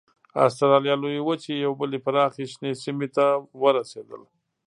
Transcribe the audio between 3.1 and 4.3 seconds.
ته ورسېدل.